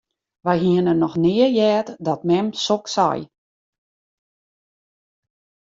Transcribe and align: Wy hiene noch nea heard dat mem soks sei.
Wy 0.45 0.55
hiene 0.63 0.93
noch 0.95 1.17
nea 1.23 1.47
heard 1.57 1.87
dat 2.05 2.21
mem 2.27 2.47
soks 2.63 2.91
sei. 2.97 3.17